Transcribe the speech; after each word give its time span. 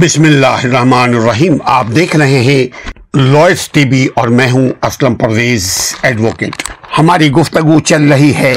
بسم 0.00 0.22
اللہ 0.22 0.64
الرحمن 0.64 1.14
الرحیم۔ 1.14 1.56
آپ 1.64 1.86
دیکھ 1.96 2.16
رہے 2.16 2.40
ہیں 2.40 2.66
لوئس 3.14 3.68
ٹی 3.68 3.84
وی 3.90 4.06
اور 4.14 4.28
میں 4.28 4.50
ہوں 4.50 4.68
اسلم 4.82 5.14
پرویز 5.14 5.66
ایڈوکیٹ 6.02 6.62
ہماری 6.98 7.30
گفتگو 7.30 7.78
چل 7.80 8.12
رہی 8.12 8.34
ہے 8.34 8.54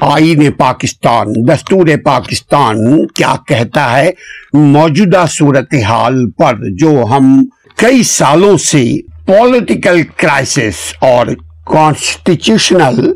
آئین 0.00 0.50
پاکستان، 0.52 1.26
دستور 1.48 1.86
پاکستان 2.04 3.06
کیا 3.06 3.34
کہتا 3.46 3.98
ہے؟ 3.98 4.10
موجودہ 4.52 5.24
صورتحال 5.30 6.30
پر 6.30 6.54
جو 6.80 7.04
ہم 7.10 7.44
کئی 7.76 8.02
سالوں 8.02 8.56
سے 8.58 8.84
پولیٹیکل 9.26 10.02
کرائسس 10.16 10.92
اور 11.00 11.26
کانسٹیٹیوشنل 11.66 13.12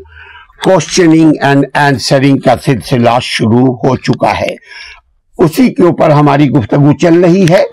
کوشچننگ 0.63 1.31
اینڈ 1.41 1.65
آنسرنگ 1.73 2.37
کا 2.37 2.55
سلسلہ 2.65 3.17
شروع 3.21 3.75
ہو 3.75 3.95
چکا 3.95 4.39
ہے۔ 4.39 4.55
اسی 5.37 5.73
کے 5.73 5.83
اوپر 5.83 6.09
ہماری 6.09 6.49
گفتگو 6.49 6.91
چل 6.97 7.23
رہی 7.23 7.45
ہے۔ 7.49 7.63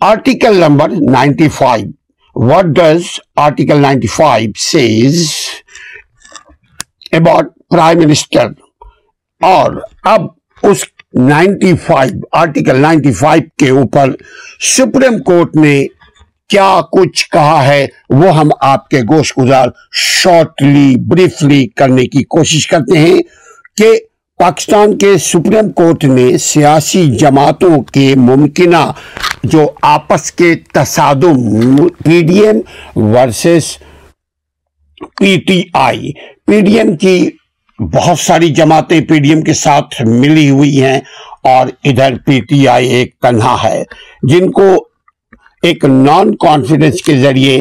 Article 0.00 0.56
number 0.56 0.90
ninety 1.10 1.48
five 1.48 2.48
what 2.48 2.64
does 2.64 3.02
article 3.36 3.80
ninety 3.80 4.06
five 4.06 4.50
says 4.60 5.28
about 7.12 7.46
prime 7.70 7.98
minister 7.98 8.46
اور 9.40 9.72
اب 10.04 10.26
اس 10.62 10.84
ninety 11.14 11.76
five 11.76 12.12
article 12.32 12.80
ninety 12.80 13.12
five 13.12 13.42
کے 13.58 13.70
اوپر 13.70 14.10
سپریم 14.76 15.18
کورٹ 15.22 15.56
نے 15.56 15.86
کیا 16.48 16.80
کچھ 16.92 17.28
کہا 17.30 17.66
ہے 17.66 17.86
وہ 18.10 18.36
ہم 18.36 18.48
آپ 18.60 18.88
کے 18.88 19.00
گوشت 19.00 19.38
گزار 19.38 19.68
شارٹلی 19.92 20.94
بریفلی 21.08 21.66
کرنے 21.76 22.06
کی 22.06 22.24
کوشش 22.24 22.66
کرتے 22.66 22.98
ہیں 22.98 23.18
کہ 23.76 23.92
پاکستان 24.40 24.96
کے 24.98 25.16
سپریم 25.18 25.70
کورٹ 25.72 26.04
نے 26.04 26.36
سیاسی 26.38 27.04
جماعتوں 27.18 27.82
کے 27.92 28.14
ممکنہ 28.16 28.90
جو 29.42 29.66
آپس 29.82 30.30
کے 30.32 30.54
تصادم، 30.74 31.76
P 32.04 32.20
D 32.22 32.38
M 32.40 32.60
versus 33.14 33.66
P 35.18 35.36
T 35.46 35.62
I. 35.72 36.12
P 36.46 36.60
D 36.60 36.78
M 36.78 36.96
کی 36.96 37.16
بہت 37.78 38.18
ساری 38.18 38.48
جماعتیں 38.54 39.00
پی 39.00 39.18
ڈی 39.18 39.30
ایم 39.30 39.42
کے 39.42 39.52
ساتھ 39.54 40.02
ملی 40.06 40.48
ہوئی 40.50 40.82
ہیں 40.82 41.00
اور 41.44 41.66
ادھر 41.84 42.18
پی 42.26 42.40
ٹی 42.40 42.66
آئی 42.68 42.88
ایک 42.88 43.14
تنہا 43.22 43.56
ہے، 43.64 43.82
جن 44.22 44.50
کو 44.50 44.68
ایک 45.62 45.84
نان 45.84 46.34
کانفیڈنس 46.36 47.02
کے 47.02 47.18
ذریعے 47.18 47.58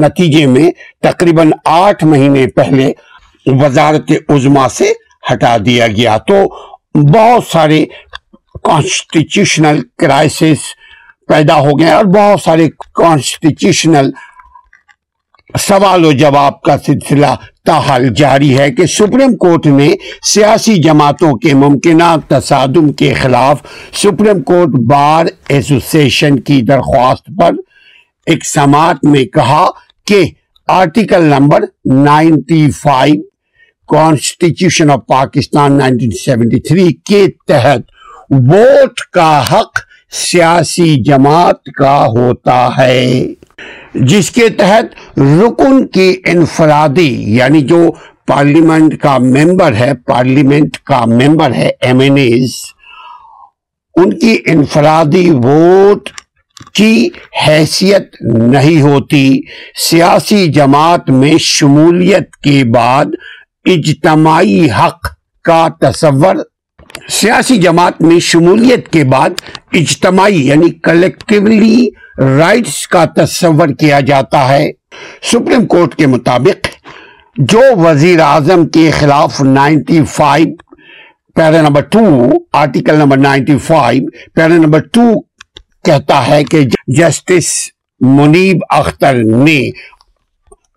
نتیجے 0.00 0.46
میں 0.46 0.70
تقریباً 1.02 1.50
آٹھ 1.64 2.04
مہینے 2.04 2.46
پہلے 2.56 2.92
وزارت 3.46 4.12
عظما 4.28 4.68
سے 4.68 4.92
ہٹا 5.32 5.56
دیا 5.66 5.86
گیا۔ 5.86 6.16
تو 6.18 6.44
بہت 6.94 7.46
سارے 7.52 7.84
کانسٹیٹیوشنل 8.62 9.80
کرائسس 9.98 10.72
پیدا 11.28 11.58
ہو 11.58 11.78
گئے 11.78 11.90
اور 11.90 12.04
بہت 12.04 12.42
سارے 12.42 12.68
کانسٹیٹیوشنل 12.92 14.10
سوال 15.58 16.04
و 16.04 16.12
جواب 16.12 16.60
کا 16.60 16.76
سلسلہ 16.78 17.34
تاحال 17.66 18.08
جاری 18.14 18.58
ہے 18.58 18.70
کہ 18.70 18.86
سپریم 18.86 19.36
کورٹ 19.36 19.66
نے 19.66 19.88
سیاسی 20.22 20.74
جماعتوں 20.82 21.32
کے 21.36 21.54
ممکنہ 21.54 22.14
تصادم 22.28 22.92
کے 22.92 23.12
خلاف 23.14 23.60
سپریم 23.92 24.42
کورٹ 24.42 24.68
بار 24.90 25.26
ایسوسیشن 25.48 26.40
کی 26.40 26.60
درخواست 26.62 27.30
پر 27.40 27.54
ایک 28.26 28.44
سماعت 28.46 29.04
میں 29.04 29.24
کہا 29.24 29.66
کہ 30.06 30.22
article 30.68 31.24
number 31.24 31.64
ninety 31.94 32.70
five 32.70 33.20
constitution 33.88 34.90
of 34.90 35.00
Pakistan 35.06 35.80
1973 35.80 36.90
کے 37.04 37.26
تحت 37.46 37.80
ووٹ 38.30 39.00
کا 39.12 39.42
حق 39.52 39.78
سیاسی 40.10 41.02
جماعت 41.02 41.64
کا 41.64 42.06
ہوتا 42.06 42.68
ہے۔ 42.78 43.32
جس 43.94 44.30
کے 44.30 44.48
تحت 44.48 45.18
رکن 45.20 45.86
کی 45.86 46.16
انفرادی 46.26 47.34
یعنی 47.34 47.60
جو 47.60 47.90
پارلیمنٹ 48.26 48.98
کا 48.98 49.18
ممبر 49.18 49.74
ہے، 49.74 49.94
پارلیمنٹ 49.94 50.76
کا 50.76 51.04
ممبر 51.04 51.52
ہے 51.52 51.70
ایم 51.80 52.00
این 52.00 52.16
ایز 52.16 52.50
ان 53.94 54.18
کی 54.18 54.38
انفرادی 54.46 55.30
ووٹ 55.30 56.10
کی 56.74 57.08
حیثیت 57.46 58.16
نہیں 58.20 58.82
ہوتی۔ 58.82 59.40
سیاسی 59.78 60.46
جماعت 60.48 61.10
میں 61.10 61.38
شمولیت 61.38 62.36
کے 62.36 62.64
بعد 62.64 63.04
اجتماعی 63.64 64.70
حق 64.70 65.06
کا 65.44 65.66
تصور۔ 65.80 66.36
سیاسی 67.10 67.56
جماعت 67.58 68.00
میں 68.00 68.18
شمولیت 68.20 68.88
کے 68.92 69.04
بعد 69.04 69.40
اجتماعی 69.72 70.46
یعنی 70.46 70.70
کلیکٹیولی 70.84 71.88
رائٹس 72.38 72.86
کا 72.88 73.04
تصور 73.16 73.68
کیا 73.68 74.00
جاتا 74.00 74.48
ہے۔ 74.48 74.70
سپریم 75.22 75.66
کورٹ 75.66 75.94
کے 75.94 76.06
مطابق، 76.06 76.66
جو 77.36 77.60
وزیر 77.76 78.20
اعظم 78.20 78.66
کے 78.68 78.90
خلاف 78.90 79.40
ninety 79.40 80.02
five 80.04 80.48
para 81.36 81.60
number 81.62 81.80
two 81.92 82.00
article 82.52 82.98
number 82.98 83.16
ninety 83.18 83.56
five 83.58 84.02
para 84.34 84.56
number 84.56 84.80
two 84.92 85.10
کہتا 85.84 86.26
ہے 86.26 86.42
کہ 86.44 86.62
جسٹس 86.98 87.52
منیب 88.00 88.62
اختر 88.70 89.14
نے 89.14 89.60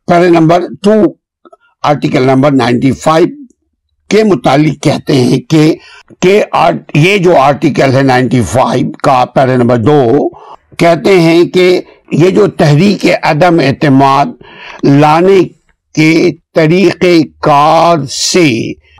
para 0.07 0.27
number 0.39 0.63
two 0.83 1.01
article 1.83 2.21
number 2.21 2.51
ninety 2.51 2.91
five 2.91 3.27
کے 4.09 4.23
متعلق 4.23 4.83
کہتے 4.83 5.13
ہیں 5.13 5.39
کہ 5.49 6.43
یہ 6.93 7.17
جو 7.17 7.35
آرٹیکل 7.37 7.95
ہے 7.95 8.01
نائنٹی 8.03 8.41
فائیو 8.51 8.91
کا 9.03 9.23
پیرا 9.25 9.55
نمبر 9.55 9.77
دو، 9.77 10.29
کہتے 10.77 11.19
ہیں 11.19 11.43
کہ 11.45 11.81
یہ 12.11 12.29
جو 12.29 12.47
تحریک 12.47 13.05
عدم 13.23 13.59
اعتماد 13.59 14.25
لانے 14.83 15.39
کے 15.95 16.29
طریقہ 16.55 17.15
کار 17.41 18.05
سے 18.11 18.47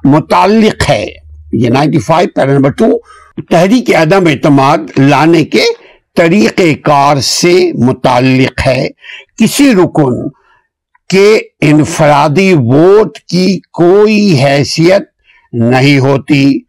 متعلق 0.04 0.90
ہے۔ 0.90 1.06
یہ 1.54 1.70
ninety 1.70 2.00
five 2.00 2.30
para 2.36 2.54
number 2.54 2.72
two 2.72 2.98
تحریک 3.50 3.94
عدم 3.96 4.28
اعتماد 4.28 4.78
لانے 4.98 5.44
کے 5.46 5.64
طریقہ 6.16 6.74
کار 6.86 7.18
سے 7.22 7.54
متعلق 7.86 8.68
ہے۔ 8.68 8.88
کسی 9.40 9.72
رکن 9.74 10.28
کہ 11.10 11.40
انفرادی 11.62 12.54
ووٹ 12.54 13.18
کی 13.20 13.60
کوئی 13.74 14.44
حیثیت 14.44 15.04
نہیں 15.54 16.00
ہوتی۔ 16.00 16.60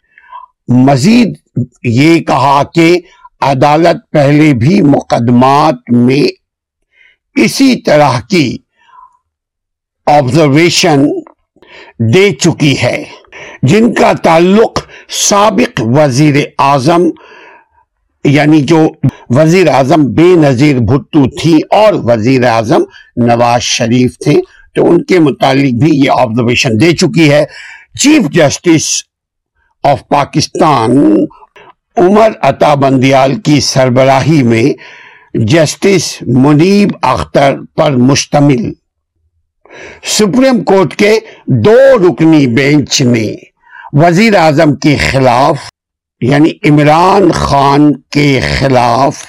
مزید 0.69 1.37
یہ 1.82 2.21
کہا 2.21 2.62
کہ 2.75 2.98
عدالت 3.41 4.10
پہلے 4.10 4.53
بھی 4.54 4.81
مقدمات 4.82 5.91
میں 5.91 6.22
اسی 7.34 7.75
طرح 7.82 8.21
کی 8.21 8.56
آبزرویشن 10.06 11.06
دے 12.15 12.31
چکی 12.31 12.75
ہے، 12.82 13.04
جن 13.62 13.93
کا 13.94 14.12
تعلق 14.22 14.81
سابق 15.09 15.81
وزیر 15.84 16.34
اعظم 16.59 17.03
یعنی 18.24 18.60
جو 18.60 18.88
وزیر 19.30 19.68
اعظم 19.68 20.04
بے 20.04 20.34
نظیر 20.36 20.78
بھٹو 20.78 21.30
تھی 21.40 21.60
اور 21.70 21.92
وزیر 21.94 22.44
اعظم 22.44 22.82
نواز 23.16 23.62
شریف 23.62 24.18
تھے، 24.18 24.34
تو 24.74 24.90
ان 24.90 25.04
کے 25.04 25.18
متعلق 25.18 25.82
بھی 25.82 25.90
یہ 25.92 26.10
آبزرویشن 26.10 26.80
دے 26.80 26.92
چکی 26.92 27.30
ہے۔ 27.32 27.44
Chief 28.00 28.30
justice 28.30 29.02
of 29.82 30.08
Pakistan 30.08 31.16
Umar 31.96 32.30
Ata 32.42 32.74
Bandial 32.74 33.34
کی 33.34 33.60
سربراہی 33.60 34.42
میں 34.42 34.72
جسٹس 35.34 36.22
منیب 36.22 36.88
اختر 37.02 37.56
پر 37.76 37.96
مشتمل۔ 37.96 38.72
سپریم 40.04 40.64
کورٹ 40.64 40.94
کے 40.96 41.18
دو 41.46 41.76
رکنی 41.98 42.46
بینچ 42.46 43.02
نے 43.02 43.34
وزیر 43.92 44.34
اعظم 44.34 44.74
کے 44.76 44.96
خلاف 44.96 45.56
یعنی 46.20 46.50
عمران 46.64 47.32
خان 47.32 47.92
کے 48.10 48.40
خلاف 48.58 49.24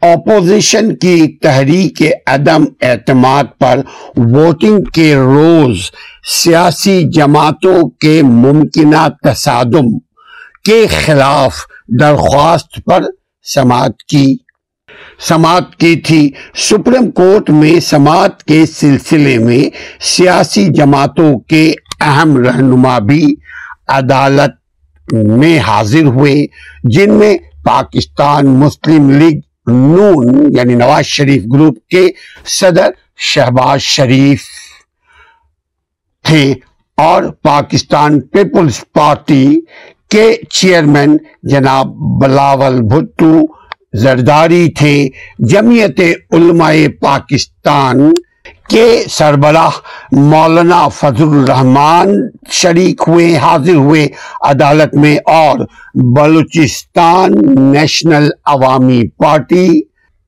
اپوزیشن 0.00 0.96
کی 0.96 1.38
تحریک 1.38 2.02
عدم 2.26 2.64
اعتماد 2.80 3.44
پر 3.58 3.80
ووٹنگ 4.16 4.84
کے 4.94 5.14
روز 5.14 5.90
سیاسی 6.28 7.02
جماعتوں 7.12 7.90
کے 7.90 8.22
ممکنہ 8.22 9.08
تصادم 9.22 9.98
کے 10.64 10.86
خلاف 10.86 11.54
درخواست 12.00 12.80
پر 12.86 13.02
سماعت 13.42 14.02
کی۔ 14.08 14.36
سماعت 15.20 15.76
کی 15.76 15.96
تھی۔ 15.96 16.30
سپریم 16.54 17.10
کورٹ 17.10 17.50
میں 17.50 17.80
سماعت 17.80 18.42
کے 18.42 18.66
سلسلے 18.66 19.38
میں 19.38 19.70
سیاسی 20.00 20.68
جماعتوں 20.68 21.38
کے 21.38 21.72
اہم 22.00 22.36
رہنما 22.36 22.98
بھی 22.98 23.34
عدالت 23.88 24.63
میں 25.12 25.58
حاضر 25.58 26.04
ہوئے، 26.04 26.34
جن 26.84 27.12
میں 27.12 27.36
پاکستان 27.64 28.46
مسلم 28.46 29.10
لیگ 29.10 29.40
نون 29.66 30.52
یعنی 30.56 30.74
نواز 30.74 31.04
شریف 31.06 31.42
گروپ 31.52 31.88
کے 31.88 32.06
صدر 32.46 32.90
شہباز 33.16 33.80
شریف 33.80 34.42
تھے 36.24 36.54
اور 36.98 37.22
پاکستان 37.42 38.20
پیپلز 38.20 38.80
پارٹی 38.92 39.60
کے 40.10 40.36
چیئرمین 40.50 41.16
جناب 41.42 41.86
بلاول 42.20 42.80
بھٹو 42.80 43.40
زرداری 43.92 44.68
تھے۔ 44.70 45.08
جمعیت 45.38 46.00
علماء 46.30 46.72
پاکستان 47.00 48.12
کے 48.70 49.04
سربراہ 49.10 49.70
مولانا 50.12 50.88
فضل 50.88 51.28
الرحمان 51.28 52.14
شریک 52.50 53.02
ہوئے، 53.08 53.36
حاضر 53.36 53.74
ہوئے 53.74 54.06
عدالت 54.40 54.94
میں 54.94 55.16
اور 55.16 55.58
بلوچستان 56.16 57.32
نیشنل 57.72 58.28
عوامی 58.44 59.08
پارٹی 59.08 59.68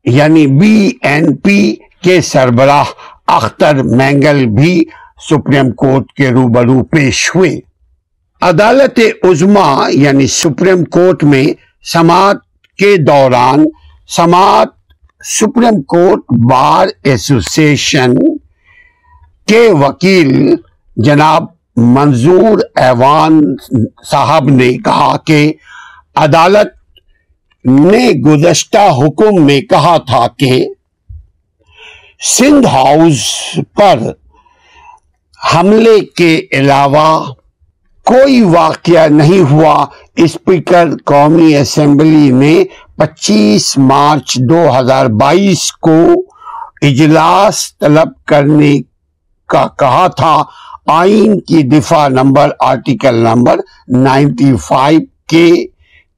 یعنی 0.05 0.47
بی 0.47 0.93
این 1.03 1.37
پی 1.37 1.75
کے 2.03 2.21
سربراہ 2.21 2.85
اختر 3.27 3.83
مینگل 3.83 4.45
بھی 4.47 4.85
سپریم 5.31 5.71
کورٹ 5.71 6.13
کے 6.13 6.31
روبرو 6.31 6.85
پیش 6.85 7.31
ہوئے۔ 7.35 7.61
عدالت 8.43 9.01
عظما 9.23 9.89
یعنی 9.93 10.27
سپریم 10.27 10.85
کورٹ 10.85 11.25
میں 11.25 11.45
سماعت 11.93 12.37
کے 12.79 12.97
دوران 12.97 13.65
سماعت 14.17 14.76
سپریم 15.29 15.81
کورٹ 15.83 16.33
بار 16.51 16.89
ایسوسیشن 17.03 18.13
کے 19.49 19.61
وکیل 19.79 20.55
جناب 20.97 21.45
منظور 21.95 22.59
ایوان 22.75 23.41
صاحب 24.11 24.49
نے 24.51 24.73
کہا 24.85 25.17
کہ 25.27 25.41
عدالت 26.17 26.75
نے 27.65 28.05
گزشتہ 28.27 28.87
حکم 28.99 29.45
میں 29.47 29.61
کہا 29.71 29.97
تھا 30.07 30.27
کہ 30.39 30.53
سندھ 32.27 32.67
ہاؤس 32.67 33.25
پر 33.75 34.09
حملے 35.41 35.99
کے 36.17 36.31
علاوہ 36.53 37.09
کوئی 38.07 38.41
واقعہ 38.41 39.07
نہیں 39.09 39.53
ہوا۔ 39.53 39.85
اسپیکر 40.17 40.89
قومی 41.05 41.57
اسمبلی 41.57 42.31
نے 42.33 42.55
پچیس 42.97 43.77
مارچ 43.79 44.37
دو 44.51 44.65
ہزار 44.79 45.07
بائیس 45.21 45.73
کو 45.73 45.99
اجلاس 46.83 47.79
طلب 47.79 48.09
کرنے 48.27 48.77
کا 49.49 49.67
کہا 49.79 50.07
تھا۔ 50.07 50.43
آئین 50.87 51.41
کی 51.41 51.63
دفاع 51.63 52.09
number 52.09 52.51
article 52.61 53.15
number 53.15 53.61
ninety 53.97 54.53
five 54.57 55.01
کے 55.29 55.51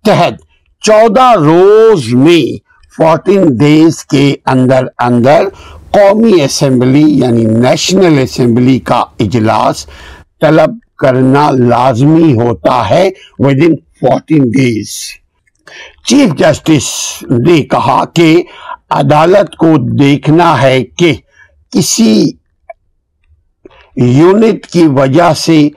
تحت 0.04 0.34
چودہ 0.82 1.32
روز 1.38 2.08
میں 2.14 2.42
فورٹین 2.96 3.56
ڈیز 3.56 4.04
کے 4.04 4.34
اندر 4.46 4.84
اندر 4.98 5.48
قومی 5.90 6.42
اسمبلی 6.42 7.04
یعنی 7.18 7.44
نیشنل 7.44 8.18
اسمبلی 8.22 8.78
کا 8.78 9.02
اجلاس 9.20 9.86
طلب 10.40 10.76
کرنا 10.98 11.50
لازمی 11.50 12.32
ہوتا 12.32 12.90
ہے 12.90 13.10
within 13.66 13.76
fourteen 13.76 14.42
days 14.42 14.90
chief 16.06 16.38
justice 16.38 16.88
نے 17.30 17.62
کہا 17.62 18.04
کہ 18.04 18.42
عدالت 18.90 19.56
کو 19.56 19.96
دیکھنا 19.96 20.62
ہے 20.62 20.82
کہ 20.84 21.14
کسی 21.70 22.30
یونٹ 23.96 24.66
کی 24.66 24.82
وجہ 24.86 25.32
سے 25.34 25.68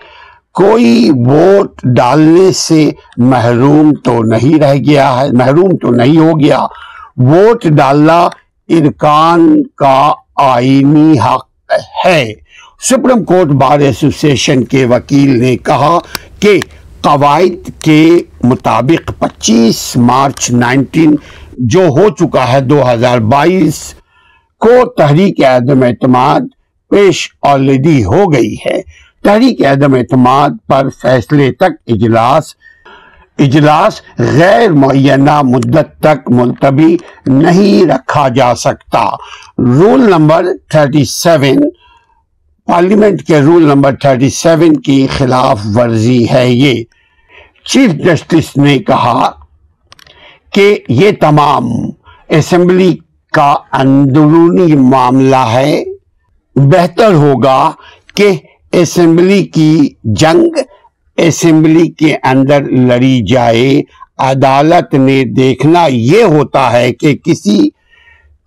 کوئی 0.54 1.10
ووٹ 1.26 1.82
ڈالنے 1.84 2.52
سے 2.52 2.90
محروم 3.18 3.94
تو 3.94 4.24
نہیں 4.24 4.60
رہ 4.60 4.74
گیا 4.74 5.22
ہے، 5.22 5.28
محروم 5.32 5.78
تو 5.78 5.92
نہیں 5.92 6.18
ہو 6.18 6.40
گیا۔ 6.40 6.60
ووٹ 7.18 7.64
ڈالنا 7.64 8.20
ارکان 8.70 9.64
کا 9.64 10.14
آئینی 10.36 11.20
حق 11.20 11.74
ہے۔ 12.06 12.34
سپریم 12.90 13.24
کورٹ 13.24 13.48
بار 13.48 13.80
ایسوسیشن 13.80 14.64
کے 14.64 14.86
وکیل 14.86 15.40
نے 15.40 15.58
کہا 15.58 15.98
کہ 16.40 16.60
قواعد 17.02 17.70
کے 17.82 18.20
مطابق 18.44 19.12
پچیس 19.20 19.98
مارچ 19.98 20.50
نائنٹین 20.52 21.16
جو 21.72 21.88
ہو 21.88 22.10
چکا 22.10 22.52
ہے 22.54 22.62
دو 22.62 22.82
ہزار 22.92 23.20
بائیس 23.34 23.94
کو 24.60 24.86
تحریک 24.90 25.44
عدم 25.44 25.84
اعتماد 25.84 26.42
پیش 26.90 27.30
آلریڈی 27.42 28.04
ہو 28.04 28.34
گئی 28.34 28.56
ہے۔ 28.66 28.82
تحریک 29.24 29.66
عدم 29.66 29.94
اعتماد 29.94 30.50
پر 30.68 30.90
فیصلے 31.02 31.52
تک 31.52 31.78
اجلاس 31.88 32.54
اجلاس 33.38 34.02
غیر 34.20 34.72
معینہ 34.72 35.42
مدت 35.42 36.00
تک 36.00 36.30
ملتوی 36.30 36.98
نہیں 37.26 37.86
رکھا 37.86 38.28
جا 38.28 38.54
سکتا۔ 38.56 39.04
Rule 39.58 40.10
number 40.10 40.46
thirty 40.70 41.04
seven 41.06 41.64
parliament 42.72 43.24
کے 43.24 43.40
رول 43.40 43.64
نمبر 43.64 43.96
37 43.96 44.74
کی 44.82 45.08
خلاف 45.18 45.60
ورزی 45.76 46.26
ہے 46.34 46.52
یہ۔ 46.52 46.84
چیف 47.66 47.92
جسٹس 47.92 48.58
نے 48.58 48.80
کہا 48.80 49.32
کہ 50.54 50.80
یہ 50.88 51.12
تمام 51.20 51.66
اسمبلی 52.30 52.98
کا 53.34 53.56
اندرونی 53.72 54.76
معاملہ 54.76 55.36
ہے۔ 55.36 55.84
بہتر 56.56 57.14
ہوگا 57.14 57.72
کہ 58.16 58.30
اسمبلی 58.72 59.44
کی 59.44 59.90
جنگ 60.04 60.44
اسمبلی 61.18 61.88
کے 61.88 62.16
اندر 62.24 62.64
لڑی 62.64 63.22
جائے۔ 63.28 63.82
عدالت 64.18 64.94
نے 64.94 65.24
دیکھنا 65.24 65.88
یہ 65.90 66.24
ہوتا 66.24 66.72
ہے 66.72 66.94
کہ 66.94 67.16
کسی 67.16 67.70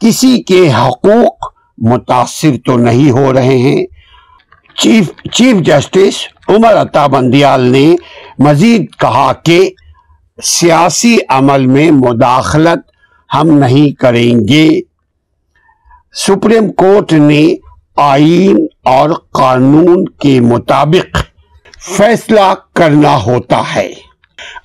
کسی 0.01 0.43
کے 0.43 0.73
حقوق 0.73 1.53
متاثر 1.79 2.51
تو 2.65 2.77
نہیں 2.77 3.11
ہو 3.11 3.33
رہے 3.33 3.59
ہیں۔ 3.59 3.94
چیف 4.79 5.11
چیف 5.33 5.57
جسٹس 5.57 6.29
عمر 6.49 6.75
عطا 6.75 7.07
بندیال 7.07 7.61
نے 7.61 7.97
مزید 8.39 8.87
کہا 9.01 9.33
کہ 9.33 9.71
سیاسی 10.43 11.19
عمل 11.29 11.67
میں 11.67 11.91
مداخلت 11.91 12.91
ہم 13.35 13.49
نہیں 13.51 14.01
کریں 14.01 14.49
گے۔ 14.49 14.81
سپریم 16.15 16.73
کورٹ 16.73 17.13
نے 17.13 17.55
آئین 17.97 18.67
اور 18.85 19.11
قانون 19.33 20.05
کے 20.05 20.41
مطابق 20.41 21.17
فیصلہ 21.97 22.55
کرنا 22.73 23.23
ہوتا 23.23 23.63
ہے۔ 23.75 23.93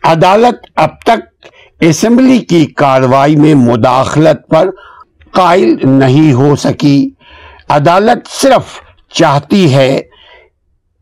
عدالت 0.04 0.68
اب 0.76 1.02
تک 1.02 1.48
اسمبلی 1.80 2.38
کی 2.38 2.66
کاروائی 2.66 3.36
میں 3.36 3.56
مداخلت 3.56 4.50
پر 4.50 4.70
قائل 5.32 5.76
نہیں 5.84 6.34
ہو 6.34 6.56
سکی۔ 6.56 7.10
عدالت 7.70 8.28
صرف 8.30 8.80
چاہتی 9.12 9.74
ہے، 9.74 10.02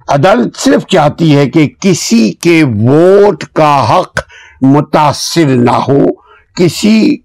عدالت 0.08 0.58
صرف 0.58 0.86
چاہتی 0.86 1.36
ہے 1.36 1.50
کہ 1.50 1.68
کسی 1.80 2.32
کے 2.32 2.64
ووٹ 2.64 3.44
کا 3.44 4.00
حق 4.00 4.20
متاثر 4.62 5.46
نہ 5.46 5.72
ہو، 5.72 6.06
کسی 6.56 7.18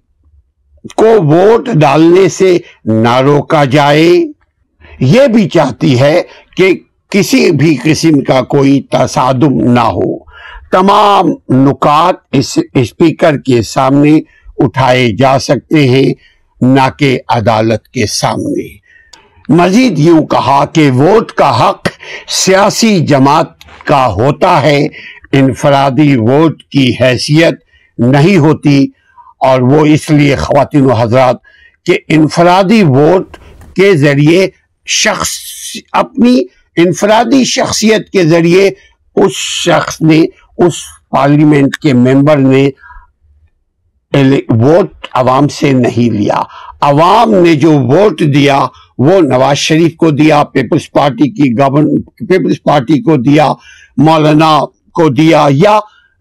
کو 0.96 1.04
ووٹ 1.04 1.68
ڈالنے 1.68 2.28
سے 2.28 2.58
نہ 2.84 3.20
روکا 3.20 3.64
جائے۔ 3.64 4.10
یہ 5.00 5.26
بھی 5.26 5.48
چاہتی 5.48 6.00
ہے 6.00 6.22
کہ 6.56 6.80
کسی 7.10 7.50
بھی 7.50 7.76
قسم 7.82 8.20
کا 8.20 8.42
کوئی 8.42 8.80
تصادم 8.80 9.72
نہ 9.72 9.80
ہو۔ 9.80 10.24
تمام 10.72 11.24
نکات 11.48 12.14
اس 12.32 12.58
اسپیکر 12.74 13.38
کے 13.38 13.62
سامنے 13.62 14.20
اٹھائے 14.58 15.08
جا 15.18 15.38
سکتے 15.38 15.88
ہیں، 15.88 16.12
نہ 16.60 16.88
کہ 16.98 17.18
عدالت 17.28 17.88
کے 17.88 18.06
سامنے۔ 18.06 18.81
مزید 19.52 19.98
یوں 19.98 20.24
کہا 20.26 20.64
کہ 20.64 20.90
ووٹ 20.90 21.32
کا 21.32 21.48
حق 21.60 21.88
سیاسی 22.28 22.98
جماعت 23.06 23.48
کا 23.86 24.06
ہوتا 24.06 24.60
ہے، 24.62 24.78
انفرادی 25.32 26.16
ووٹ 26.16 26.62
کی 26.62 26.92
حیثیت 27.00 27.54
نہیں 27.98 28.36
ہوتی 28.36 28.84
اور 29.40 29.60
وہ 29.60 29.84
اس 29.86 30.08
لیے 30.10 30.36
خواتین 30.36 30.84
و 30.86 30.92
حضرات 30.92 31.36
کہ 31.86 31.98
انفرادی 32.08 32.82
ووٹ 32.82 33.36
کے 33.76 33.92
ذریعے 33.96 34.46
شخص، 34.86 35.30
اپنی 35.92 36.38
انفرادی 36.76 37.44
شخصیت 37.44 38.10
کے 38.10 38.24
ذریعے 38.24 38.70
اس 39.16 39.32
شخص 39.32 40.00
نے، 40.00 40.22
اس 40.58 40.74
پارلیمنٹ 41.10 41.76
کے 41.76 41.92
ممبر 41.94 42.36
نے 42.36 42.68
ووٹ 44.48 45.06
عوام 45.14 45.48
سے 45.48 45.72
نہیں 45.72 46.10
لیا۔ 46.12 46.40
عوام 46.80 47.34
نے 47.34 47.54
جو 47.54 47.72
ووٹ 47.72 48.20
دیا 48.34 48.58
وہ 49.02 49.20
نواز 49.20 49.56
شریف 49.56 49.96
کو 49.96 50.10
دیا، 50.10 50.44
پیپلز 50.44 50.90
پارٹی 50.90 51.30
کی 51.30 51.52
گورن، 51.58 52.02
پیپلز 52.02 52.62
پارٹی 52.62 53.02
کو 53.02 53.16
دیا، 53.16 53.52
مولانا 53.96 54.58
کو 54.94 55.08
دیا 55.08 55.46
یا 55.50 55.78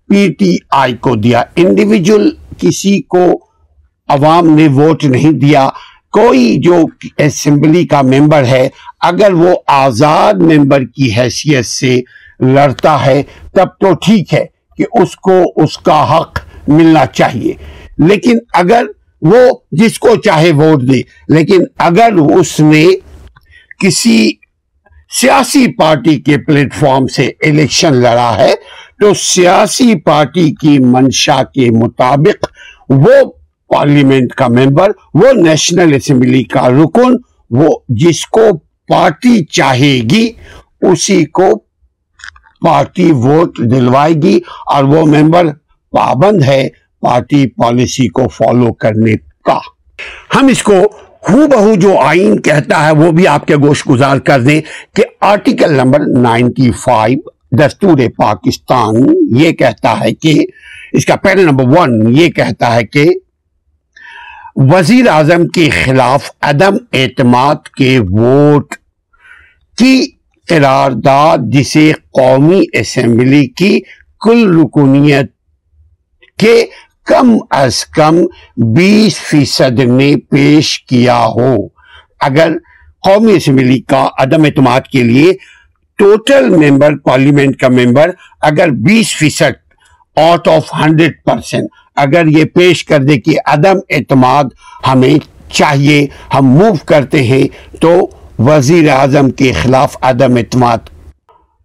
پی 0.09 0.33
ٹی 0.39 0.57
آئی 0.71 0.93
کو 0.93 1.15
دیا۔ 1.15 1.43
انڈیویجول 1.55 2.31
کسی 2.57 3.01
کو 3.01 3.25
عوام 4.07 4.49
نے 4.49 4.67
ووٹ 4.67 5.03
نہیں 5.03 5.31
دیا۔ 5.31 5.69
کوئی 6.11 6.57
جو 6.57 6.85
اسمبلی 7.17 7.85
کا 7.87 8.01
ممبر 8.01 8.43
ہے، 8.43 8.69
اگر 9.01 9.33
وہ 9.33 9.55
آزاد 9.67 10.33
ممبر 10.33 10.83
کی 10.83 11.11
حیثیت 11.17 11.65
سے 11.65 12.01
لڑتا 12.39 13.05
ہے، 13.05 13.23
تب 13.51 13.67
تو 13.79 13.93
ٹھیک 13.93 14.33
ہے 14.33 14.45
کہ 14.77 14.85
اس 15.01 15.15
کو 15.15 15.43
اس 15.55 15.77
کا 15.77 16.17
حق 16.17 16.39
ملنا 16.67 17.05
چاہیے۔ 17.05 17.53
لیکن 17.97 18.37
اگر 18.53 18.85
وہ 19.21 19.49
جس 19.71 19.99
کو 19.99 20.15
چاہے 20.15 20.51
ووٹ 20.51 20.81
دے۔ 20.81 21.01
لیکن 21.27 21.63
اگر 21.77 22.13
اس 22.37 22.59
نے 22.59 22.87
کسی 23.83 24.31
سیاسی 25.21 25.73
پارٹی 25.73 26.19
کے 26.19 26.37
پلیٹ 26.37 26.73
فارم 26.73 27.07
سے 27.07 27.25
الیکشن 27.25 27.93
لڑا 27.93 28.37
ہے، 28.37 28.53
تو 28.99 29.13
سیاسی 29.13 29.95
پارٹی 29.95 30.51
کی 30.51 30.79
منشا 30.79 31.43
کے 31.43 31.71
مطابق 31.71 32.45
وہ 32.89 33.31
پارلیمنٹ 33.67 34.33
کا 34.33 34.47
ممبر، 34.47 34.91
وہ 35.13 35.33
نیشنل 35.33 35.93
اسمبلی 35.93 36.43
کا 36.43 36.69
رکن، 36.69 37.15
وہ 37.49 37.77
جس 37.89 38.25
کو 38.25 38.57
پارٹی 38.87 39.45
چاہے 39.45 39.99
گی، 40.09 40.31
اسی 40.81 41.25
کو 41.25 41.55
پارٹی 42.61 43.11
ووٹ 43.11 43.57
دلوائے 43.57 44.13
گی 44.13 44.39
اور 44.73 44.83
وہ 44.83 45.05
ممبر 45.05 45.45
پابند 45.91 46.43
ہے۔ 46.43 46.69
پارٹی 47.01 47.45
پالیسی 47.47 48.07
کو 48.07 48.27
فالو 48.27 48.71
کرنے 48.73 49.15
کا۔ 49.45 49.59
ہم 50.35 50.47
اس 50.47 50.63
کو 50.63 50.73
ہو 51.29 51.47
بہو 51.47 51.73
جو 51.75 51.97
آئین 51.99 52.39
کہتا 52.41 52.85
ہے 52.85 52.91
وہ 52.91 53.11
بھی 53.11 53.27
آپ 53.27 53.45
کے 53.47 53.55
گوشت 53.55 53.89
گزار 53.89 54.17
کر 54.17 54.41
دیں 54.41 54.61
کہ 54.95 55.03
آرٹیکل 55.21 55.73
نمبر 55.73 55.99
نائنٹی 56.17 56.71
فائیو 56.71 57.29
دستور 57.57 57.97
پاکستان 58.17 58.95
یہ 59.37 59.51
کہتا 59.51 59.99
ہے 59.99 60.13
کہ، 60.13 60.45
اس 60.93 61.05
کا 61.05 61.15
پہلے 61.15 61.43
نمبر 61.43 61.77
ون 61.77 62.15
یہ 62.17 62.29
کہتا 62.29 62.75
ہے 62.75 62.83
کہ 62.83 63.05
وزیر 64.55 65.07
اعظم 65.07 65.47
کے 65.47 65.69
خلاف 65.69 66.31
عدم 66.41 66.77
اعتماد 66.93 67.67
کے 67.77 67.99
ووٹ 68.09 68.75
کی 69.77 70.11
قرارداد 70.47 71.37
جسے 71.43 71.91
قومی 72.11 72.61
اسمبلی 72.73 73.45
کی 73.47 73.79
کل 74.21 74.59
رکنیت 74.59 75.31
کے 76.39 76.65
کم 77.05 77.37
از 77.49 77.85
کم 77.85 78.17
بیس 78.57 79.19
فیصد 79.19 79.79
نے 79.79 80.15
پیش 80.29 80.79
کیا 80.79 81.25
ہو۔ 81.25 81.55
اگر 82.19 82.51
قومی 83.03 83.33
اسمبلی 83.33 83.79
کا 83.79 84.07
عدم 84.19 84.43
اعتماد 84.43 84.81
کے 84.81 85.03
لیے 85.03 85.31
ٹوٹل 85.97 86.49
ممبر، 86.49 86.97
پارلیمنٹ 86.97 87.55
کا 87.55 87.67
ممبر 87.67 88.11
اگر 88.41 88.69
بیس 88.69 89.15
فیصد 89.15 89.59
آؤٹ 90.15 90.47
آف 90.47 90.73
ہنڈریڈ 90.73 91.23
پرسینٹ 91.25 91.69
اگر 91.95 92.25
یہ 92.27 92.45
پیش 92.45 92.85
کر 92.85 93.03
دے 93.03 93.19
کہ 93.19 93.31
عدم 93.45 93.77
اعتماد 93.89 94.43
ہمیں 94.87 95.17
چاہیے، 95.51 96.07
ہم 96.33 96.45
موو 96.45 96.73
کرتے 96.85 97.23
ہیں، 97.23 97.43
تو 97.81 98.09
وزیر 98.39 98.89
اعظم 98.89 99.29
کے 99.29 99.51
خلاف 99.51 99.97
عدم 100.01 100.35
اعتماد 100.35 100.77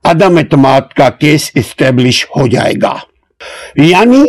عدم 0.04 0.36
اعتماد 0.36 0.80
کا 0.96 1.10
کیس 1.10 1.50
اسٹیبلش 1.54 2.26
ہو 2.36 2.46
جائے 2.46 2.72
گا۔ 2.82 2.94
یعنی 3.76 4.24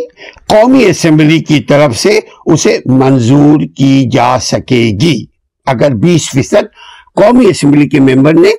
قومی 0.48 0.86
اسمبلی 0.86 1.40
کی 1.40 1.60
طرف 1.60 1.98
سے 1.98 2.20
اسے 2.46 2.80
منظور 2.86 3.60
کی 3.78 4.10
جا 4.12 4.40
سکے 4.40 4.92
گی۔ 5.02 5.26
اگر 5.66 5.96
بیس 5.96 6.30
فیصد 6.32 6.74
قومی 7.16 7.46
اسمبلی 7.46 7.90
کے 7.90 8.00
ممبر 8.00 8.34
نے 8.34 8.50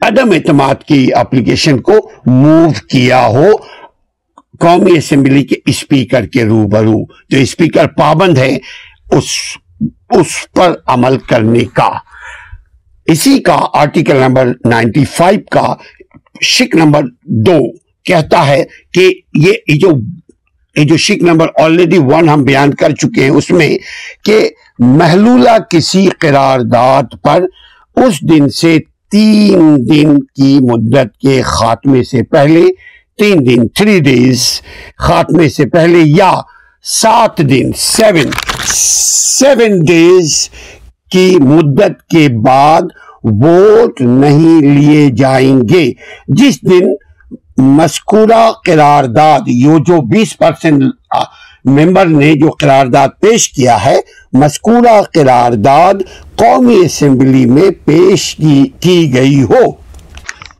عدم 0.00 0.30
اعتماد 0.30 0.74
کی 0.86 1.12
اپلیکیشن 1.12 1.80
کو 1.80 2.12
موو 2.26 2.68
کیا 2.90 3.26
ہو، 3.26 3.46
قومی 4.60 4.98
اسمبلی 4.98 5.42
کے 5.42 5.56
اسپیکر 5.66 6.26
کے 6.26 6.44
روبرو، 6.44 7.06
جو 7.28 7.38
اسپیکر 7.38 7.86
پابند 7.86 8.38
ہے 8.38 8.58
اس 9.10 9.24
اس 10.10 10.52
پر 10.52 10.72
عمل 10.86 11.18
کرنے 11.18 11.64
کا۔ 11.64 11.98
اسی 13.06 13.38
کا 13.38 13.66
آرٹیکل 13.74 14.16
نمبر 14.16 14.46
نائنٹی 14.64 15.04
فائیو 15.04 15.40
کا 15.50 15.74
شک 16.42 16.76
نمبر 16.76 17.02
دو۔ 17.22 17.58
کہتا 18.04 18.46
ہے 18.46 18.62
کہ 18.92 19.10
یہ 19.34 19.74
جو 19.80 19.90
یہ 20.76 20.84
جو 20.84 20.96
شک 20.96 21.22
نمبر 21.22 21.46
آلریڈی 21.62 21.98
ون 21.98 22.28
ہم 22.28 22.42
بیان 22.42 22.74
کر 22.74 22.94
چکے 22.94 23.22
ہیں 23.22 23.30
اس 23.30 23.50
میں 23.50 23.76
کہ 24.24 24.38
محلولہ 24.78 25.58
کسی 25.70 26.06
قرارداد 26.18 27.22
پر 27.22 27.44
اس 27.96 28.20
دن 28.30 28.48
سے 28.48 28.78
تین 29.10 29.76
دن 29.90 30.18
کی 30.20 30.58
مدت 30.60 31.16
کے 31.18 31.40
خاتمے 31.42 32.02
سے 32.04 32.22
پہلے، 32.22 32.62
تین 33.18 33.46
دن 33.46 33.68
تھری 33.68 33.98
ڈیز 34.00 34.42
خاتمے 34.98 35.48
سے 35.48 35.66
پہلے 35.66 35.98
یا 35.98 36.32
سات 36.84 37.38
دن 37.38 37.72
سیون 37.76 38.30
سیون 38.66 39.80
ڈیز 39.84 40.48
کی 41.10 41.36
مدت 41.40 42.02
کے 42.10 42.28
بعد 42.44 42.82
ووٹ 43.24 44.00
نہیں 44.00 44.60
لیے 44.74 45.08
جائیں 45.16 45.60
گے۔ 45.68 45.90
جس 46.28 46.62
دن 46.62 46.94
مذکورہ 47.60 48.50
قرارداد 48.66 49.40
یہ 49.46 49.78
جو 49.86 50.00
بیس 50.00 50.36
پرسنٹ 50.38 50.82
ممبر 51.64 52.06
نے 52.06 52.34
جو 52.34 52.50
قرارداد 52.50 53.08
پیش 53.20 53.48
کیا 53.52 53.84
ہے، 53.84 53.96
مذکورہ 54.32 55.00
قرارداد 55.14 55.94
قومی 56.36 56.76
اسمبلی 56.84 57.44
میں 57.46 57.70
پیش 57.84 58.34
کی 58.80 59.14
گئی 59.14 59.42
ہو۔ 59.42 59.70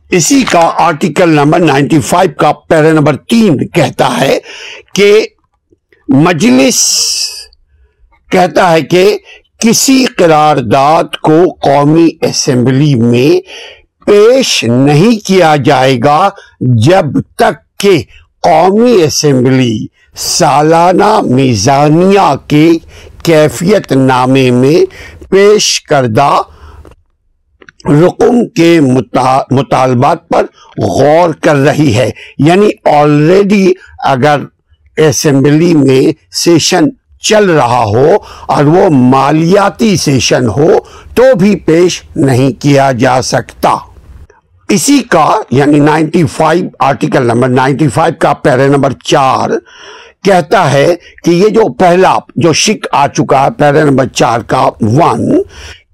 اسی 0.09 0.43
کا 0.51 0.71
آرٹیکل 0.77 1.29
نمبر 1.29 1.59
نائنٹی 1.59 1.99
فائیو 1.99 2.31
کا 2.37 2.51
پیرا 2.51 2.91
نمبر 2.91 3.15
تین 3.15 3.67
کہتا 3.67 4.09
ہے 4.21 4.39
کہ 4.95 5.25
مجلس 6.07 6.81
کہتا 8.31 8.71
ہے 8.71 8.81
کہ 8.81 9.17
کسی 9.59 10.05
قرارداد 10.05 11.03
کو 11.03 11.43
قومی 11.61 12.07
اسمبلی 12.21 12.95
میں 12.95 13.39
پیش 14.05 14.63
نہیں 14.63 15.25
کیا 15.25 15.55
جائے 15.55 15.97
گا 16.03 16.29
جب 16.59 17.05
تک 17.35 17.79
کہ 17.79 18.03
قومی 18.41 18.91
اسمبلی 18.91 19.87
سالانہ 20.15 21.21
میزانیہ 21.21 22.35
کے 22.47 22.71
کیفیت 23.23 23.91
نامے 23.91 24.51
میں 24.51 24.85
پیش 25.29 25.81
کردہ 25.81 26.41
رقم 27.89 28.47
کے 28.47 28.79
مطالبات 29.51 30.29
پر 30.29 30.45
غور 30.77 31.29
کر 31.33 31.55
رہی 31.55 31.95
ہے۔ 31.95 32.11
یعنی 32.37 32.69
آلریڈی 32.85 33.73
اگر 34.03 34.39
اسمبلی 34.97 35.73
میں 35.73 36.13
سیشن 36.31 36.85
چل 37.21 37.49
رہا 37.49 37.83
ہو 37.83 38.07
اور 38.47 38.63
وہ 38.63 38.89
مالیاتی 38.89 39.97
سیشن 39.97 40.47
ہو 40.47 40.69
تو 41.13 41.35
بھی 41.35 41.55
پیش 41.55 42.01
نہیں 42.15 42.61
کیا 42.61 42.91
جا 42.91 43.21
سکتا۔ 43.21 43.77
اسی 44.73 44.99
کا 45.11 45.25
یعنی 45.51 45.79
ninety 45.79 46.23
five 46.33 46.67
article 46.79 47.25
number 47.27 47.49
ninety 47.49 47.87
five 47.93 48.13
کا 48.19 48.33
پیرے 48.43 48.67
نمبر 48.67 48.91
چار 49.03 49.49
کہتا 50.23 50.71
ہے 50.71 50.85
کہ 51.23 51.31
یہ 51.31 51.47
جو 51.55 51.67
پہلا 51.79 52.15
جو 52.35 52.53
شک 52.53 52.85
آ 52.91 53.07
چکا 53.07 53.43
ہے، 53.45 53.49
پیرے 53.57 53.83
نمبر 53.83 54.07
چار 54.13 54.39
کا 54.47 54.61
ون، 54.81 55.41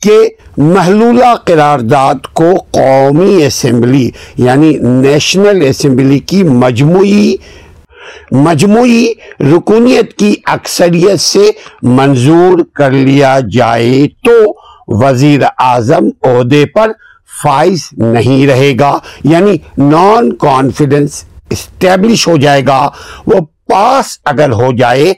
کہ 0.01 0.17
محلولہ 0.57 1.34
قرارداد 1.46 2.27
کو 2.34 2.53
قومی 2.72 3.46
اسمبلی 3.46 4.10
یعنی 4.38 4.72
نیشنل 4.81 5.65
اسمبلی 5.67 6.19
کی 6.31 6.43
مجموعی 6.43 7.36
مجموعی 8.31 9.05
رکنیت 9.41 10.13
کی 10.19 10.34
اکثریت 10.53 11.19
سے 11.22 11.50
منظور 11.98 12.63
کر 12.75 12.91
لیا 12.91 13.38
جائے 13.53 14.07
تو 14.25 14.38
وزیر 15.01 15.41
اعظم 15.57 16.10
عہدے 16.24 16.65
پر 16.75 16.91
فائز 17.43 17.89
نہیں 17.98 18.48
رہے 18.48 18.74
گا 18.79 18.98
یعنی 19.24 19.57
نان 19.77 20.36
کانفیڈنس 20.36 21.24
اسٹیبلش 21.50 22.27
ہو 22.27 22.38
جائے 22.38 22.65
گا۔ 22.67 22.89
وہ 23.27 23.39
پاس 23.67 24.17
اگر 24.25 24.51
ہو 24.51 24.72
جائے، 24.77 25.13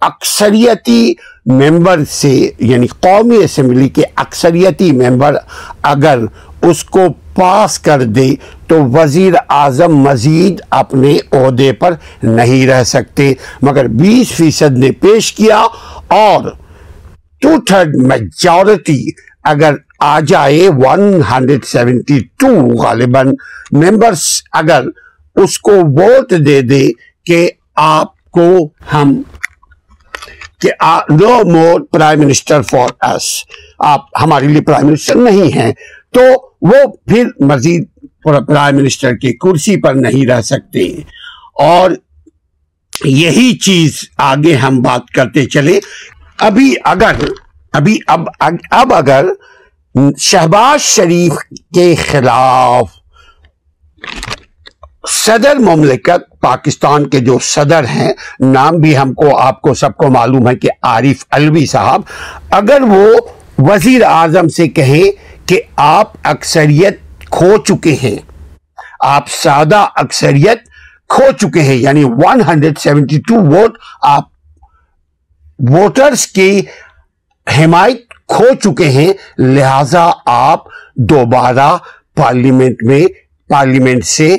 اکثریتی 0.00 1.14
ممبر 1.46 2.00
سے 2.10 2.50
یعنی 2.58 2.86
قومی 2.86 3.36
اسمبلی 3.36 3.88
کے 3.88 4.02
اکثریتی 4.16 4.92
ممبر 4.92 5.36
اگر 5.82 6.18
اس 6.62 6.84
کو 6.84 7.00
پاس 7.34 7.78
کر 7.78 8.02
دے، 8.02 8.28
تو 8.66 8.84
وزیر 8.84 9.32
اعظم 9.48 9.96
مزید 9.96 10.60
اپنے 10.70 11.16
عہدے 11.32 11.72
پر 11.72 11.94
نہیں 12.22 12.66
رہ 12.66 12.84
سکتے۔ 12.84 13.32
مگر 13.62 13.86
بیس 13.86 14.32
فیصد 14.32 14.78
نے 14.78 14.90
پیش 14.92 15.32
کیا 15.32 15.58
اور 16.08 16.50
ٹو 17.40 17.54
تھرڈ 17.66 17.96
میجورٹی 17.96 19.04
اگر 19.44 19.74
آ 20.04 20.18
جائے 20.28 20.68
ون 20.78 21.00
ہنڈریڈ 21.30 21.64
سیونٹی 21.64 22.18
ٹو 22.38 22.54
غالباً 22.82 23.32
ممبرس 23.72 24.22
اگر 24.52 24.84
اس 25.36 25.58
کو 25.58 25.72
ووٹ 25.98 26.32
دے 26.46 26.60
دے 26.62 26.86
کہ 27.26 27.48
آپ 27.74 28.30
کو 28.30 28.48
ہم 28.92 29.20
کہ 30.60 30.70
no 31.10 31.32
more 31.50 31.80
prime 31.92 32.20
minister 32.20 32.62
for 32.62 32.88
us 33.00 33.24
آپ 33.84 34.00
ہمارے 34.22 34.46
لیے 34.46 34.60
پرائم 34.60 34.86
منسٹر 34.86 35.14
نہیں 35.16 35.56
ہیں، 35.56 35.72
تو 36.14 36.20
وہ 36.62 36.86
پھر 37.08 37.26
مزید 37.44 37.84
پرائم 38.24 38.76
منسٹر 38.76 39.16
کی 39.16 39.32
کرسی 39.38 39.80
پر 39.80 39.94
نہیں 39.94 40.26
رہ 40.26 40.40
سکتے۔ 40.42 40.84
اور 41.62 41.90
یہی 43.04 43.52
چیز 43.58 43.98
آگے 44.22 44.54
ہم 44.56 44.80
بات 44.82 45.10
کرتے 45.14 45.44
چلے 45.46 45.78
ابھی 46.38 46.74
اگر، 46.84 47.16
ابھی 47.72 47.98
اب 48.06 48.28
اب 48.70 48.94
اگر 48.94 49.26
شہباز 49.94 50.80
شریف 50.80 51.32
کے 51.74 51.94
خلاف 52.02 52.90
صدر 55.10 55.56
مملکت 55.56 56.40
پاکستان 56.40 57.08
کے 57.10 57.18
جو 57.20 57.38
صدر 57.42 57.84
ہیں، 57.88 58.12
نام 58.40 58.76
بھی 58.80 58.96
ہم 58.98 59.12
کو، 59.14 59.36
آپ 59.38 59.60
کو 59.62 59.74
سب 59.74 59.96
کو 59.96 60.08
معلوم 60.10 60.48
ہے 60.48 60.54
کہ 60.56 60.70
عارف 60.82 61.24
الوی 61.30 61.64
صاحب، 61.66 62.02
اگر 62.50 62.82
وہ 62.88 63.06
وزیر 63.68 64.02
اعظم 64.02 64.48
سے 64.48 64.66
کہیں 64.68 65.48
کہ 65.48 65.60
آپ 65.76 66.12
اکثریت 66.24 67.00
کھو 67.30 67.56
چکے 67.58 67.94
ہیں، 68.02 68.16
آپ 69.00 69.28
سادہ 69.30 69.86
اکثریت 69.96 70.68
کھو 71.08 71.30
چکے 71.40 71.62
ہیں 71.62 71.76
یعنی 71.76 72.04
one 72.04 72.42
hundred 72.48 72.78
seventy 72.78 73.20
two 73.28 73.40
vote 73.46 73.78
آپ 74.08 74.28
ووٹرز 75.70 76.26
کی 76.28 76.60
حمایت 77.46 78.11
کھو 78.32 78.44
چکے 78.60 78.88
ہیں، 78.90 79.12
لہذا 79.38 80.10
آپ 80.26 80.64
دوبارہ 80.96 81.76
پارلیمنٹ 82.16 82.82
میں، 82.82 83.06
پارلیمنٹ 83.48 84.04
سے 84.04 84.36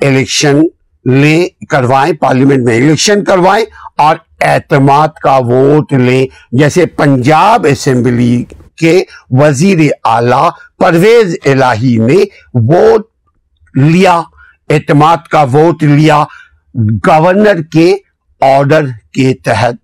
الیکشن 0.00 0.60
لیں، 1.04 1.46
کروائیں، 1.68 2.12
پارلیمنٹ 2.12 2.64
میں 2.64 2.76
الیکشن 2.76 3.24
کروائیں 3.24 3.64
اور 3.98 4.16
اعتماد 4.40 5.08
کا 5.22 5.36
ووٹ 5.36 5.92
لیں۔ 5.92 6.26
جیسے 6.52 6.86
پنجاب 6.86 7.66
اسمبلی 7.70 8.44
کے 8.76 9.02
وزیر 9.30 9.78
اعلی 10.04 10.48
پرویز 10.78 11.36
الہی 11.44 11.96
نے 11.96 12.22
ووٹ 12.54 13.06
لیا، 13.74 14.20
اعتماد 14.70 15.28
کا 15.30 15.42
ووٹ 15.42 15.82
لیا 15.82 16.24
گورنر 17.06 17.62
کے 17.72 17.94
آرڈر 18.40 18.86
کے 19.12 19.32
تحت۔ 19.34 19.74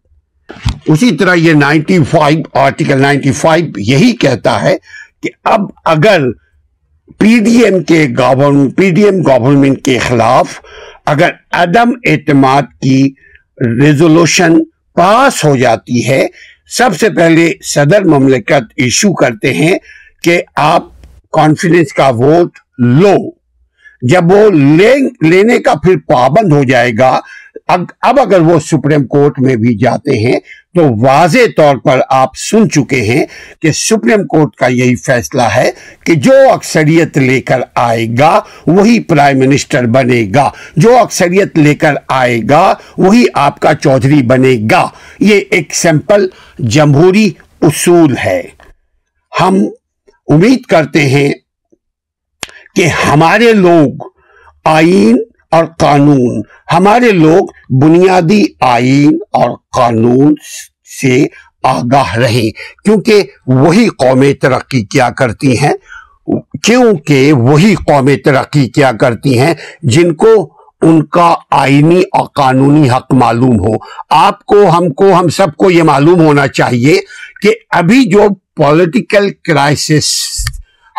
اسی 0.88 1.10
طرح 1.16 1.34
یہ 1.34 1.52
ninety 1.52 1.98
five 2.10 2.42
article 2.58 3.00
ninety 3.00 3.32
five 3.32 3.66
یہی 3.76 4.12
کہتا 4.16 4.60
ہے 4.62 4.76
کہ 5.22 5.30
اب 5.44 5.60
اگر 5.84 6.22
پی 7.18 7.38
ڈی 7.44 7.56
ایم 7.64 7.82
کے 7.82 8.06
پی 8.76 8.90
ڈی 8.90 9.04
ایم 9.04 9.20
گورنمنٹ 9.26 9.84
کے 9.84 9.98
خلاف 9.98 10.60
اگر 11.06 11.30
عدم 11.52 11.92
اعتماد 12.10 12.62
کی 12.80 13.02
ریزولوشن 13.80 14.58
پاس 14.96 15.44
ہو 15.44 15.56
جاتی 15.56 16.06
ہے، 16.08 16.26
سب 16.76 16.96
سے 17.00 17.08
پہلے 17.10 17.50
صدر 17.64 18.04
مملکت 18.04 18.72
ایشو 18.76 19.12
کرتے 19.14 19.52
ہیں 19.54 19.76
کہ 20.22 20.40
آپ 20.56 20.86
کانفیڈنس 21.32 21.92
کا 21.92 22.08
ووٹ 22.14 22.58
لو۔ 22.78 23.14
جب 24.02 24.32
وہ 24.32 24.48
لینے 24.50 25.58
کا 25.58 25.74
پھر 25.74 25.96
پابند 26.06 26.52
ہو 26.52 26.62
جائے 26.64 26.92
گا 26.98 27.18
اب 27.68 28.20
اگر 28.20 28.40
وہ 28.40 28.58
سپریم 28.60 29.06
کورٹ 29.06 29.38
میں 29.38 29.56
بھی 29.56 29.76
جاتے 29.78 30.18
ہیں 30.18 30.38
تو 30.78 31.06
واضح 31.06 31.38
طور 31.56 31.76
پر 31.76 32.00
آپ 32.08 32.36
سن 32.36 32.70
چکے 32.70 33.00
ہیں 33.00 33.26
کہ 33.62 33.72
سپریم 33.72 34.26
کورٹ 34.26 34.56
کا 34.56 34.66
یہی 34.66 34.96
فیصلہ 34.96 35.42
ہے 35.42 35.70
کہ 36.04 36.14
جو 36.14 36.32
اکثریت 36.52 37.18
لے 37.18 37.40
کر 37.40 37.60
آئے 37.74 38.06
گا 38.18 38.40
وہی 38.66 39.00
پرائم 39.00 39.38
منسٹر 39.38 39.86
بنے 39.86 40.26
گا۔ 40.34 40.50
جو 40.76 40.98
اکثریت 40.98 41.58
لے 41.58 41.74
کر 41.74 41.94
آئے 42.08 42.40
گا 42.50 42.74
وہی 42.98 43.24
آپ 43.34 43.60
کا 43.60 43.74
چودھری 43.74 44.22
بنے 44.22 44.56
گا۔ 44.70 44.88
یہ 45.20 45.40
ایک 45.50 45.74
سمپل 45.74 46.28
جمہوری 46.58 47.30
اصول 47.62 48.16
ہے۔ 48.24 48.42
ہم 49.40 49.56
امید 50.28 50.62
کرتے 50.62 51.02
ہیں 51.02 51.32
کہ 52.76 52.86
ہمارے 52.86 53.52
لوگ 53.52 54.08
آئین 54.64 55.16
اور 55.52 55.64
قانون۔ 55.78 56.42
ہمارے 56.72 57.10
لوگ 57.12 57.46
بنیادی 57.82 58.44
آئین 58.60 59.18
اور 59.32 59.50
قانون 59.76 60.34
سے 61.00 61.24
آگاہ 61.62 62.16
رہیں، 62.16 62.50
کیونکہ 62.84 63.22
وہی 63.46 63.88
قومیں 63.88 64.32
ترقی 64.34 64.84
کیا 64.84 65.10
کرتی 65.10 65.58
ہیں، 65.58 65.72
کیونکہ 66.62 67.32
وہی 67.32 67.74
قومیں 67.74 68.16
ترقی 68.16 68.68
کیا 68.68 68.92
کرتی 68.92 69.38
ہیں 69.38 69.54
جن 69.82 70.14
کو 70.14 70.54
ان 70.82 71.04
کا 71.06 71.34
آئینی 71.50 72.00
اور 72.12 72.26
قانونی 72.26 72.90
حق 72.90 73.14
معلوم 73.14 73.58
ہو۔ 73.60 73.74
آپ 74.10 74.44
کو، 74.44 74.68
ہم 74.68 74.92
کو، 74.92 75.12
ہم 75.12 75.28
سب 75.28 75.56
کو 75.56 75.70
یہ 75.70 75.82
معلوم 75.82 76.20
ہونا 76.20 76.46
چاہیے 76.48 76.96
کہ 77.42 77.52
ابھی 77.70 78.04
جو 78.04 78.26
پولیٹیکل 78.56 79.28
کرائسس 79.44 80.12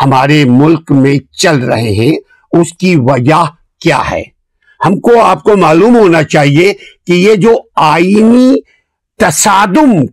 ہمارے 0.06 0.44
ملک 0.46 0.91
میں 0.91 1.18
چل 1.38 1.58
رہے 1.58 1.91
ہیں، 1.91 2.13
اس 2.51 2.74
کی 2.74 2.96
وجہ 2.96 3.44
کیا 3.82 4.01
ہے؟ 4.12 4.24
ہم 4.86 5.00
کو 5.00 5.21
آپ 5.21 5.43
کو 5.43 5.57
معلوم 5.57 5.95
ہونا 5.95 6.24
چاہیے 6.24 6.74
کہ 7.07 7.12
یہ 7.12 7.36
جو 7.36 7.55
آئینی 7.75 8.55
تصادم 9.17 10.05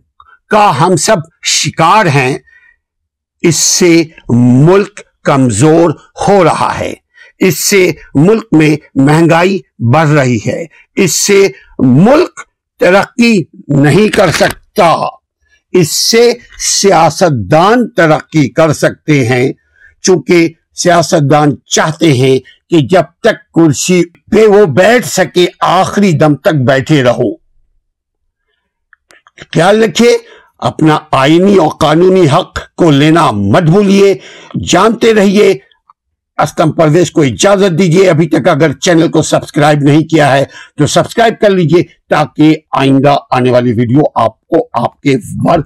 کا 0.49 0.79
ہم 0.79 0.95
سب 0.95 1.17
شکار 1.43 2.05
ہیں، 2.05 2.37
اس 3.41 3.55
سے 3.55 4.03
ملک 4.29 4.99
کمزور 5.23 5.89
ہو 6.27 6.43
رہا 6.43 6.79
ہے۔ 6.79 6.93
اس 7.39 7.57
سے 7.59 7.91
ملک 8.15 8.43
میں 8.51 8.75
مہنگائی 8.95 9.59
بڑھ 9.93 10.09
رہی 10.09 10.37
ہے۔ 10.47 10.65
اس 10.95 11.13
سے 11.13 11.47
ملک 11.79 12.39
ترقی 12.79 13.43
نہیں 13.67 14.09
کر 14.09 14.31
سکتا۔ 14.31 14.95
اس 15.71 15.91
سے 15.91 16.33
سیاستدان 16.59 17.89
ترقی 17.89 18.49
کر 18.49 18.73
سکتے 18.73 19.27
ہیں۔ 19.27 19.53
چونکہ 20.01 20.49
سیاستدان 20.75 21.49
چاہتے 21.65 22.13
ہیں 22.13 22.39
کہ 22.69 22.79
جب 22.89 23.03
تک 23.19 23.51
کرسی 23.53 24.03
پہ 24.31 24.47
وہ 24.47 24.65
بیٹھ 24.65 25.07
سکے، 25.07 25.45
آخری 25.61 26.11
دم 26.11 26.35
تک 26.35 26.55
بیٹھے 26.67 27.03
رہو۔ 27.03 27.35
خیال 29.53 29.83
رکھے 29.83 30.17
اپنا 30.59 30.97
آئینی 31.11 31.55
اور 31.55 31.69
قانونی 31.69 32.25
حق 32.29 32.59
کو 32.77 32.91
لینا 32.91 33.31
مت 33.31 33.63
بھولیے، 33.63 34.13
جانتے 34.69 35.13
رہیے، 35.13 35.53
استم 36.37 36.71
پرویز 36.71 37.11
کو 37.11 37.21
اجازت 37.21 37.77
دیجیے۔ 37.79 38.09
ابھی 38.09 38.27
تک 38.27 38.47
اگر 38.47 38.73
چینل 38.73 39.07
کو 39.07 39.21
سبسکرائب 39.21 39.79
نہیں 39.81 40.01
کیا 40.01 40.31
ہے 40.37 40.45
تو 40.77 40.87
سبسکرائب 40.87 41.33
کر 41.41 41.49
لیجیے 41.49 41.83
تاکہ 42.09 42.55
آئندہ 42.71 43.15
آنے 43.31 43.51
والی 43.51 43.73
ویڈیو 43.73 44.01
آپ 44.15 44.47
کو، 44.47 44.67
آپ 44.73 45.01
کے 45.01 45.15
بر، 45.43 45.59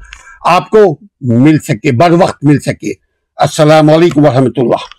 آپ 0.45 0.69
کو 0.69 0.99
مل 1.21 1.59
سکے، 1.59 1.91
بر 1.91 2.11
وقت 2.11 2.43
مل 2.43 2.59
سکے۔ 2.59 2.93
السلام 3.37 3.89
علیکم 3.89 4.25
ورحمۃ 4.25 4.57
اللہ۔ 4.57 4.91